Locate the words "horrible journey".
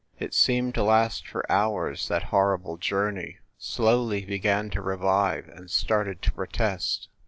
2.33-3.37